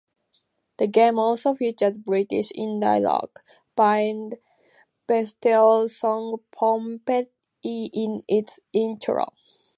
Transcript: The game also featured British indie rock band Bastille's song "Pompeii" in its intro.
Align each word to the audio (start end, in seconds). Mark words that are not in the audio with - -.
The 0.79 0.87
game 0.87 1.19
also 1.19 1.53
featured 1.53 2.03
British 2.03 2.51
indie 2.57 3.05
rock 3.05 3.43
band 3.75 4.37
Bastille's 5.05 5.95
song 5.95 6.39
"Pompeii" 6.51 7.25
in 7.61 8.23
its 8.27 8.59
intro. 8.73 9.33